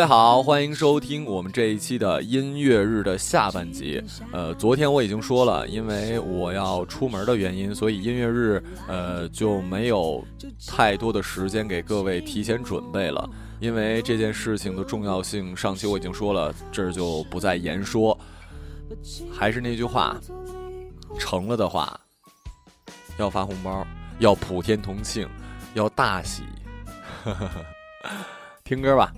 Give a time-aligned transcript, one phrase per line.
[0.00, 4.02] 位好，欢迎收听我们这一期的音乐日的下半集。
[4.32, 10.24] 呃，昨天我已经说了，因为我要出门的原因，所以音乐日呃就没有
[10.66, 13.28] 太多的时间给各位提前准备了。
[13.58, 18.18] 因为这件事情的重要性，上期我已经说了，这儿就不再言说。
[19.30, 20.16] 还是那句话，
[21.18, 22.00] 成了的话，
[23.18, 23.86] 要发红包，
[24.18, 25.28] 要普天同庆，
[25.74, 26.44] 要大喜。
[28.64, 29.12] 听歌吧。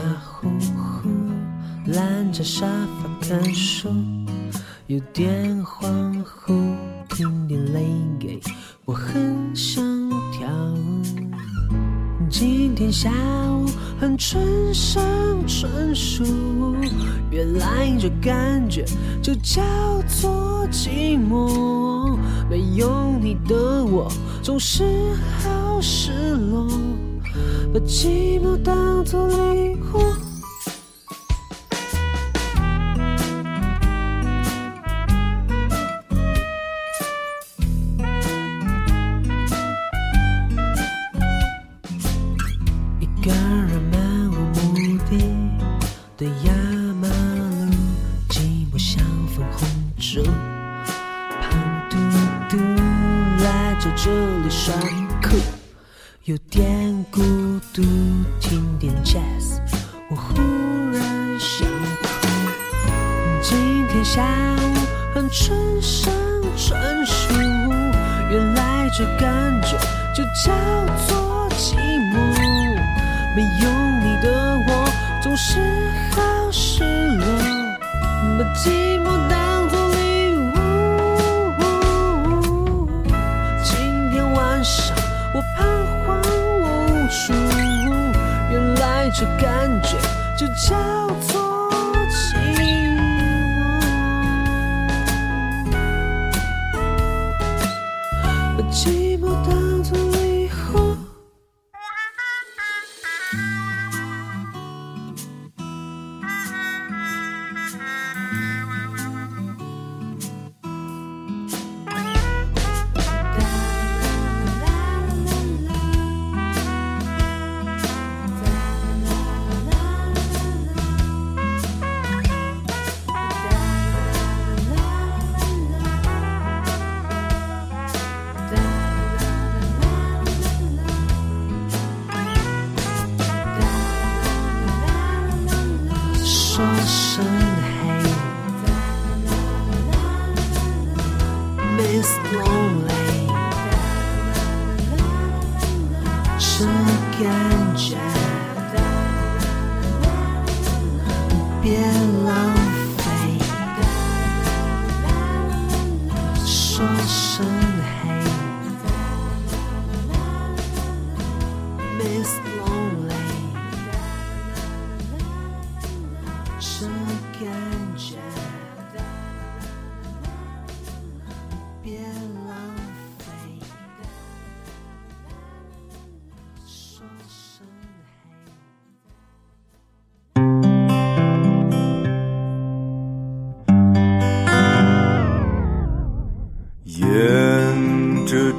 [0.00, 0.48] 傻乎
[1.02, 1.10] 乎
[1.92, 2.66] 懒在沙
[3.02, 3.90] 发看书，
[4.86, 6.74] 有点恍惚，
[7.10, 7.84] 听点泪
[8.18, 8.40] 给。
[8.86, 9.84] 我很想
[10.32, 11.02] 跳舞，
[12.30, 13.10] 今天下
[13.52, 13.66] 午
[14.00, 16.24] 很春生春树，
[17.30, 18.86] 原来这感觉
[19.22, 19.60] 就叫
[20.08, 22.16] 做寂寞。
[22.48, 24.10] 没有你的我
[24.42, 24.82] 总是
[25.40, 26.66] 好失落，
[27.72, 30.29] 把寂寞当作礼物。
[64.12, 64.74] 下午
[65.14, 66.12] 很春生
[66.56, 67.32] 春树，
[68.28, 69.78] 原来这感觉
[70.12, 70.52] 就叫
[71.06, 71.76] 做寂
[72.10, 72.14] 寞。
[73.36, 73.70] 没有
[74.02, 74.68] 你的我
[75.22, 75.60] 总是
[76.10, 76.82] 好失
[77.18, 77.24] 落，
[78.36, 81.60] 把寂寞当作礼物。
[83.62, 83.70] 今
[84.10, 84.92] 天晚上
[85.32, 85.62] 我彷
[86.04, 86.20] 徨
[86.64, 86.64] 无
[87.06, 87.32] 助，
[88.50, 89.96] 原来这感觉
[90.36, 90.74] 就叫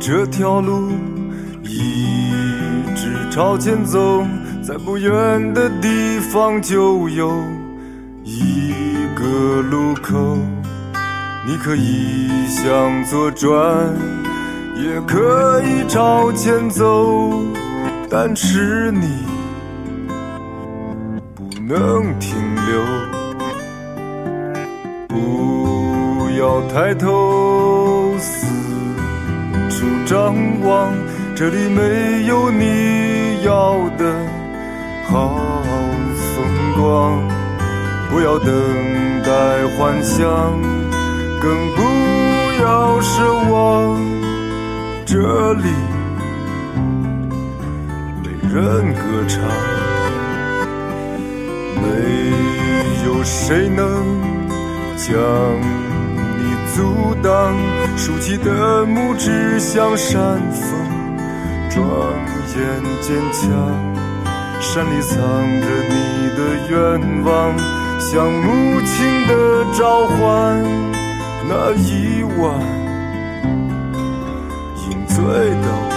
[0.04, 0.90] 这条路
[1.64, 2.42] 一
[2.96, 4.26] 直朝前走，
[4.64, 7.32] 在不远的地方就有
[8.24, 8.74] 一
[9.16, 10.18] 个路口。
[11.46, 13.54] 你可以向左转，
[14.76, 17.32] 也可以朝前走，
[18.10, 19.08] 但是你
[21.36, 22.84] 不能停留。
[25.08, 27.81] 不要抬头
[30.12, 30.36] 张
[30.68, 30.94] 望，
[31.34, 34.14] 这里没有你要的
[35.08, 35.40] 好
[36.36, 36.44] 风
[36.76, 37.18] 光。
[38.10, 38.52] 不要等
[39.24, 39.32] 待
[39.78, 40.28] 幻想，
[41.40, 41.82] 更不
[42.62, 43.24] 要奢
[43.54, 43.98] 望，
[45.06, 45.70] 这里
[48.22, 49.42] 没人歌唱，
[51.82, 51.88] 没
[53.06, 53.80] 有谁能。
[54.98, 55.18] 将
[56.76, 57.56] 阻挡，
[57.98, 60.70] 竖起的拇指像山峰，
[61.70, 61.82] 庄
[62.56, 62.60] 严
[63.02, 63.42] 坚强。
[64.62, 66.40] 山里藏着你的
[66.70, 66.76] 愿
[67.24, 67.30] 望，
[68.00, 69.34] 像母亲的
[69.78, 70.64] 召唤。
[71.50, 72.42] 那一晚，
[74.78, 75.92] 饮醉的我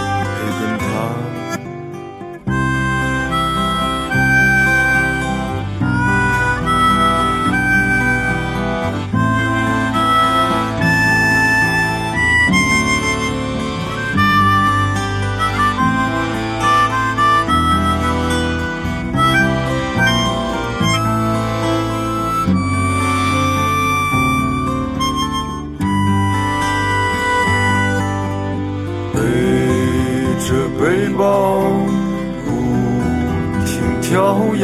[34.15, 34.63] 停跳跃，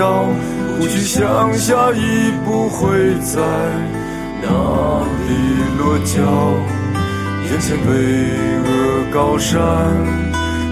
[0.80, 3.42] 不去想下一步会在
[4.42, 4.48] 哪
[5.28, 5.30] 里
[5.78, 6.16] 落脚。
[7.50, 7.92] 眼前巍
[8.64, 8.70] 峨
[9.14, 9.60] 高山，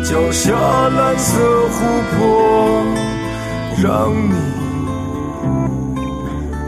[0.01, 0.53] 脚下
[0.95, 1.77] 蓝色湖
[2.15, 2.17] 泊，
[3.83, 4.35] 让你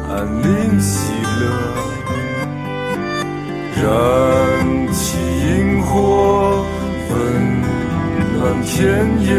[0.09, 0.11] 安
[0.41, 1.43] 宁喜乐。
[3.81, 3.83] 燃
[4.91, 5.17] 起
[5.47, 6.61] 萤火，
[7.09, 7.13] 温
[8.37, 8.77] 暖田
[9.23, 9.31] 野，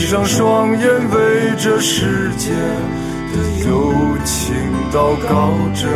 [0.00, 3.36] 闭上双眼，为这世界的
[3.68, 3.92] 友
[4.24, 4.54] 情
[4.90, 5.86] 祷告着。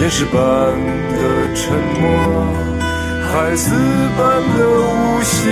[0.00, 1.18] 岩石般的
[1.52, 2.04] 沉默，
[3.26, 3.74] 孩子
[4.16, 5.50] 般的无邪，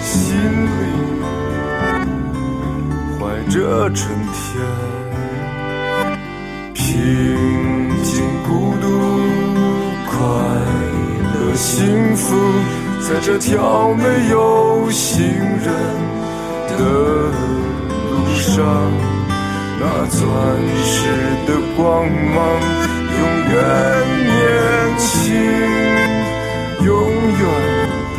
[0.00, 0.16] 心
[0.64, 0.80] 里
[3.20, 4.40] 怀着春天。
[6.72, 6.82] 平
[8.02, 8.86] 静、孤独、
[10.06, 10.16] 快
[11.34, 12.34] 乐、幸福，
[13.02, 15.68] 在这条没有行人
[16.78, 16.82] 的
[18.10, 18.56] 路上，
[19.80, 20.20] 那钻
[20.84, 20.96] 石
[21.46, 22.36] 的光芒
[23.18, 23.20] 永
[23.50, 23.54] 远
[24.24, 24.28] 年
[24.96, 25.06] 轻，
[26.84, 26.88] 永
[27.40, 27.42] 远
[28.14, 28.18] 的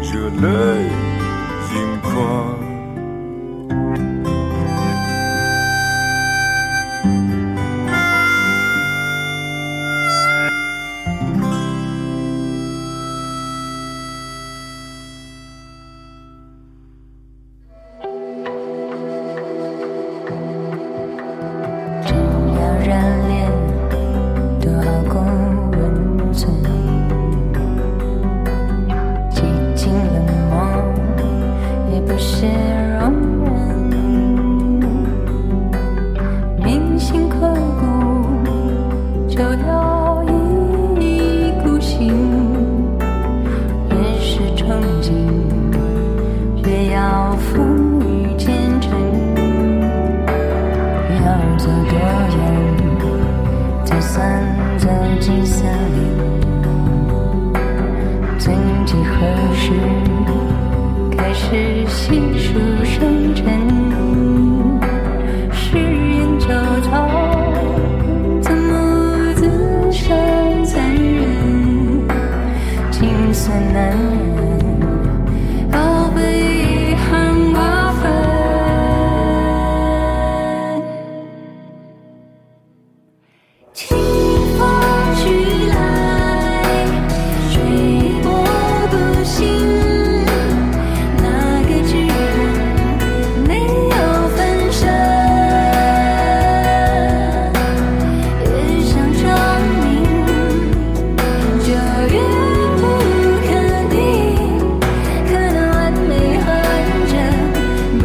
[0.00, 0.46] 热泪
[1.74, 2.51] 盈眶。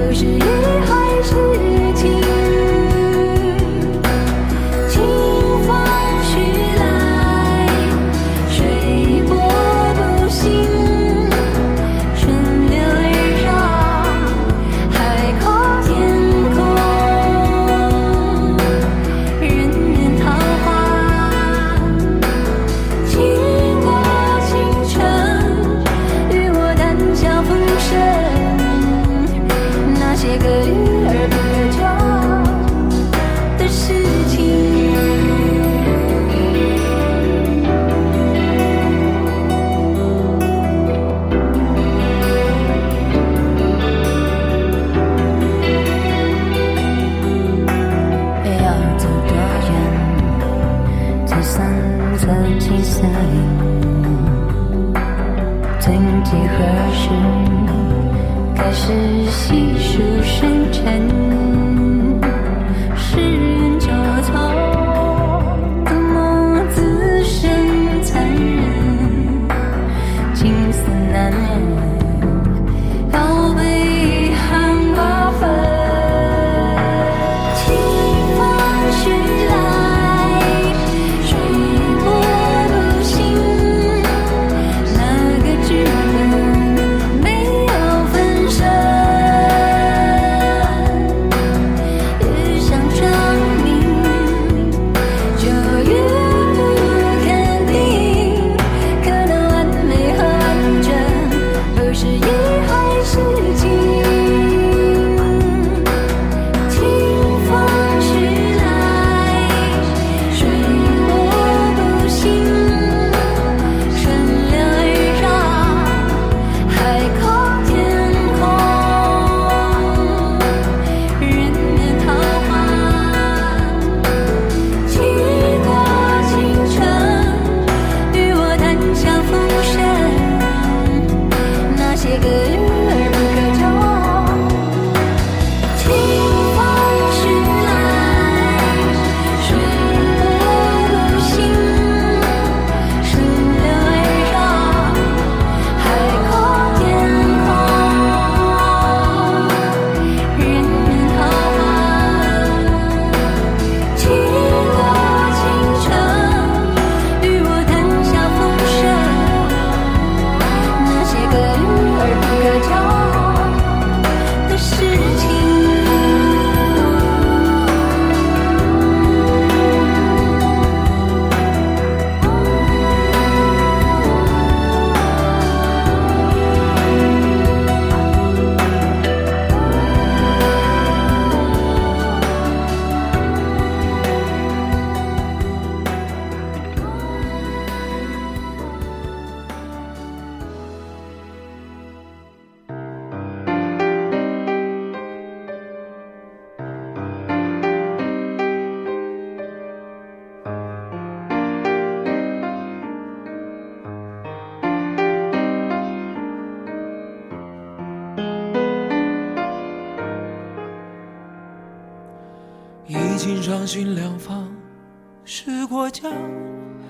[0.08, 0.77] 就是一。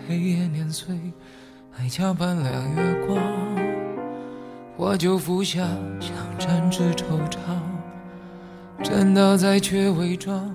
[0.08, 1.14] 黑夜碾碎，
[1.78, 3.18] 爱恰半亮月光。
[4.76, 5.68] 我就服下，
[6.00, 7.38] 想沾之惆怅。
[8.84, 10.54] 真道在却伪装，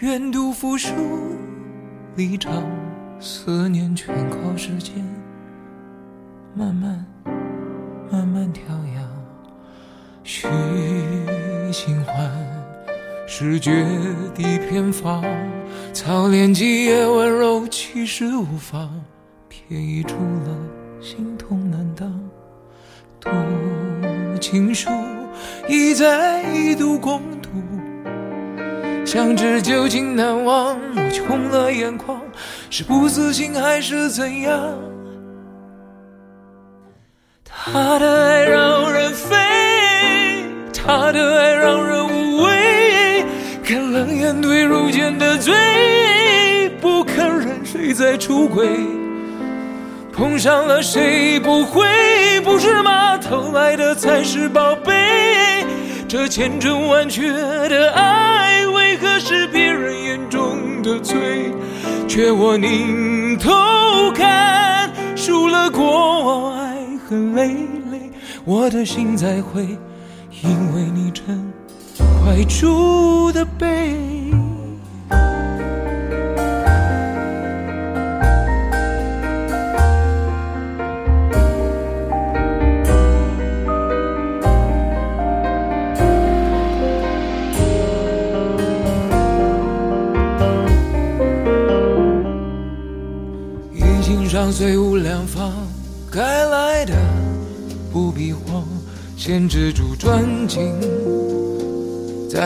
[0.00, 0.92] 愿赌服输
[2.16, 2.62] 离场。
[3.20, 4.94] 思念全靠时间，
[6.54, 7.04] 慢慢
[8.10, 9.04] 慢慢调养。
[10.24, 10.48] 许
[11.72, 12.30] 新欢。
[13.24, 13.86] 是绝
[14.34, 15.22] 地偏方，
[15.92, 18.90] 操练几夜温柔，其实无妨。
[19.46, 20.56] 便已出了，
[21.02, 22.10] 心痛难当。
[23.20, 23.30] 读
[24.40, 24.88] 情书，
[25.68, 27.50] 一再一读共读，
[29.04, 30.78] 想知究竟难忘。
[30.96, 32.22] 我却红了眼眶，
[32.70, 34.74] 是不自信还是怎样？
[37.44, 39.36] 他的爱让人飞，
[40.72, 42.11] 他的爱让人。
[43.72, 48.68] 看冷眼对如剑的嘴，不肯认谁在出轨，
[50.12, 51.86] 碰上了谁不会？
[52.44, 53.16] 不是吗？
[53.16, 55.64] 偷来的才是宝贝。
[56.06, 61.50] 这千真万确的爱，为何是别人眼中的罪？
[62.06, 63.50] 却我拧头
[64.14, 66.76] 看，输了过往，爱
[67.08, 67.46] 恨累
[67.90, 68.12] 累，
[68.44, 69.66] 我的心在灰，
[72.32, 74.41] 怀住的背。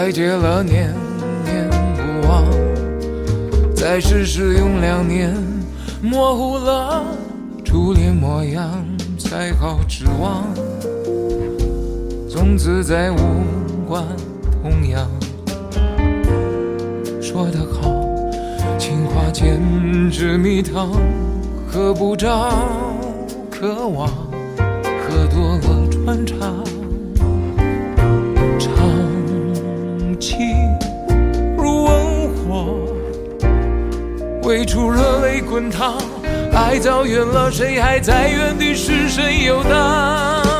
[0.06, 0.94] 再结了念
[1.44, 2.44] 念不忘，
[3.74, 5.34] 再试试用两年，
[6.00, 7.02] 模糊了
[7.64, 8.86] 初恋模样，
[9.18, 10.44] 才好指望。
[12.30, 13.16] 从此再无
[13.88, 14.04] 关
[14.62, 15.10] 痛痒。
[17.20, 18.06] 说得好，
[18.78, 19.60] 情话简
[20.08, 20.92] 直蜜糖，
[21.66, 22.48] 喝不着
[23.50, 24.08] 渴望，
[25.02, 26.64] 喝多了穿肠。
[34.56, 35.98] 最初热泪滚烫，
[36.54, 38.74] 爱走远了，谁还在原地？
[38.74, 40.55] 是谁游荡？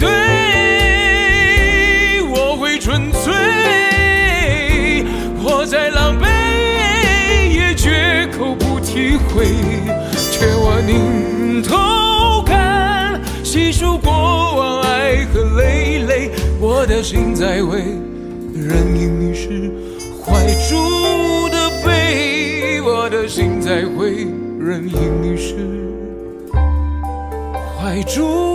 [0.00, 0.08] 对，
[2.22, 3.32] 我会纯粹，
[5.42, 6.26] 我再狼狈
[7.52, 9.44] 也绝口不提悔，
[10.30, 17.80] 却我宁头看，细数过往爱和累累，我的心在为
[18.54, 19.70] 人因你是
[20.24, 24.26] 怀中的悲，我的心在为
[24.58, 25.54] 人因你是
[27.78, 28.49] 怀中。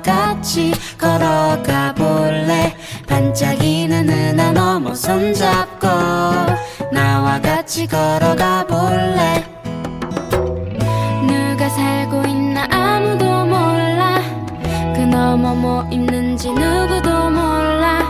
[0.00, 2.74] 같이 걸어가 볼래?
[3.06, 5.88] 반짝이는 은하 넘어 손잡고
[6.92, 9.44] 나와 같이 걸어가 볼래?
[11.26, 14.20] 누가 살고 있나 아무도 몰라.
[14.94, 18.02] 그 너머 뭐 있는지 누구도 몰라.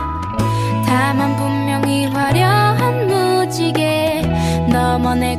[0.85, 4.21] 다만 분명히 화려한 무지개
[4.71, 5.35] 너머 내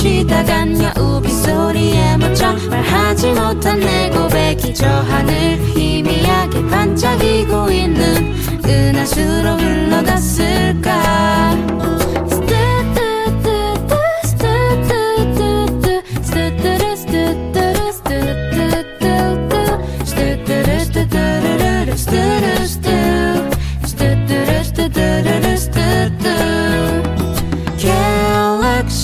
[0.00, 10.90] 쉬다간 여우비 소리에 묻혀 말하지 못한 내 고백이 저 하늘 희미하게 반짝이고 있는 은하수로 흘러갔을까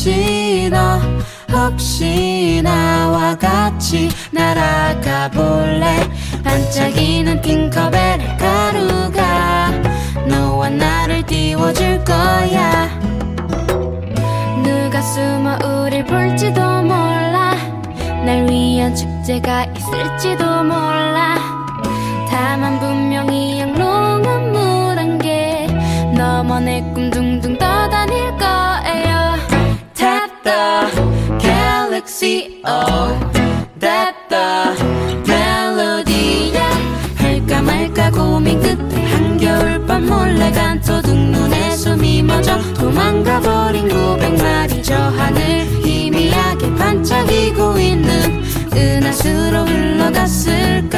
[0.06, 1.00] 갤럭시 너
[1.52, 6.08] 혹시 나와 같이 날아가 볼래?
[6.44, 9.70] 반짝이는 핑커벨의 가루가
[10.28, 12.88] 너와 나를 띄워줄 거야.
[14.62, 17.56] 누가 숨어 우릴 볼지도 몰라.
[18.24, 21.36] 날 위한 축제가 있을지도 몰라.
[22.30, 25.66] 다만 분명히 영롱한 물한개
[26.16, 27.25] 너머 내꿈둥
[30.46, 33.18] the galaxy oh
[35.26, 36.70] 멜로디야.
[37.16, 44.94] 할까 말까 고민 끝에 한겨울 밤 몰래 간토둑 눈에 숨이 멎어 도망가 버린 900마리 저
[44.94, 45.66] 하늘.
[45.82, 50.96] 희미하게 반짝이고 있는 은하수로 흘러갔을까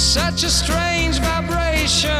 [0.00, 2.19] such a strange vibration.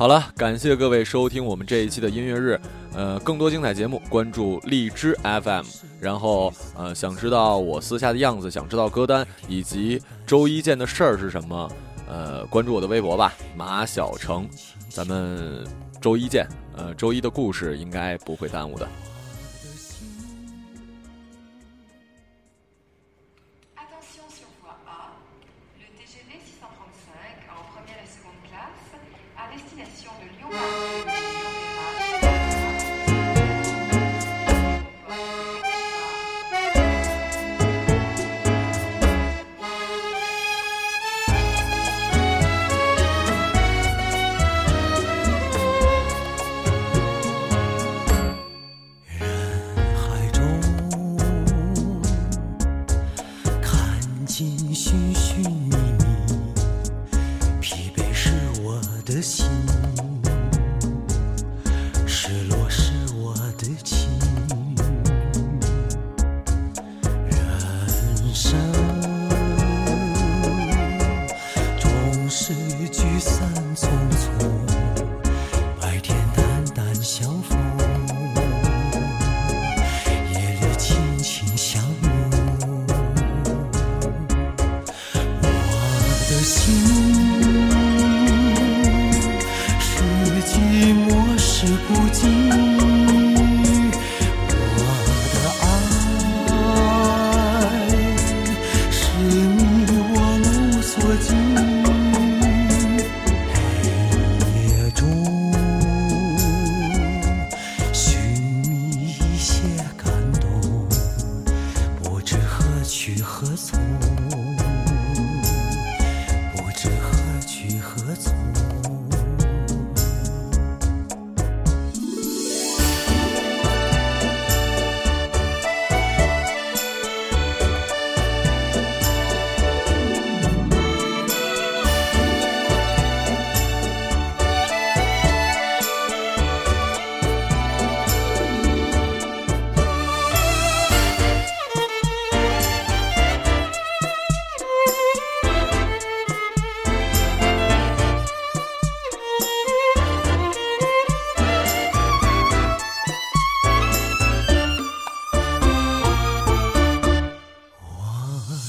[0.00, 2.58] 好了，感谢各位收听我们这一期的音乐日。
[2.94, 5.66] 呃，更多精彩节目，关注荔枝 FM。
[6.00, 11.70] 然后，呃，想知道我私下的样子，想知道歌单以及周一见的事儿是什么，
[12.08, 14.48] 呃，关注我的微博吧，马小成。
[14.88, 15.66] 咱们
[16.00, 16.48] 周一见。
[16.78, 18.88] 呃，周一的故事应该不会耽误的。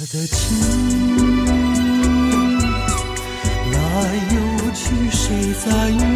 [0.08, 0.58] 的情，
[3.72, 3.78] 来
[4.34, 6.11] 又去，谁在？